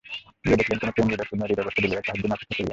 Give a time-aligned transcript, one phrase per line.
[0.43, 2.69] গিয়া দেখিলেন, কোনো প্রেম পূর্ণ হৃদয় বস্ত্রাদি লইয়া তাহার জন্য অপেক্ষা করিয়া নাই।